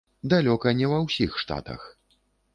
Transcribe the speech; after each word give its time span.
Далёка 0.31 0.73
не 0.79 0.89
ва 0.93 0.97
ўсіх 1.05 1.39
штатах. 1.43 1.81